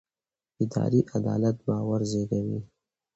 اداري 0.61 1.01
عدالت 1.15 1.57
باور 1.67 2.01
زېږوي 2.11 2.59